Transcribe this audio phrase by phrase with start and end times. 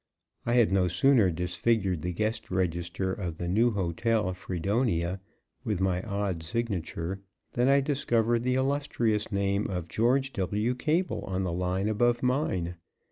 [0.47, 5.19] I had no sooner disfigured the guest register of the New Hotel, Fredonia,
[5.63, 7.21] with my odd signature
[7.53, 10.17] than I discovered the illustrious name of Geo.
[10.17, 10.73] W.
[10.73, 12.77] Cable on the line above mine.